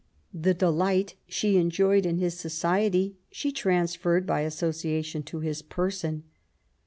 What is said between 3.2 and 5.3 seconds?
she transferred by association